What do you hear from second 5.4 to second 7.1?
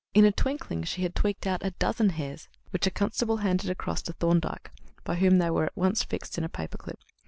were at once fixed in a paper clip.